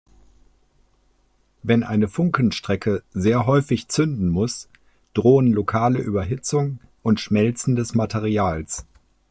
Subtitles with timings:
[1.61, 4.67] Wenn eine Funkenstrecke sehr häufig zünden muss,
[5.13, 8.87] drohen lokale Überhitzung und Schmelzen des Materials.